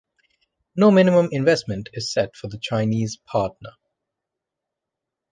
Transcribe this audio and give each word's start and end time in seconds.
No 0.75 0.89
minimum 0.89 1.29
investment 1.31 1.89
is 1.93 2.11
set 2.11 2.35
for 2.35 2.47
the 2.47 2.57
Chinese 2.57 3.17
partner. 3.17 3.73